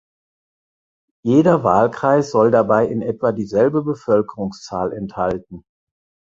[1.23, 5.63] Jeder Wahlkreis soll dabei in etwa dieselbe Bevölkerungszahl enthalten.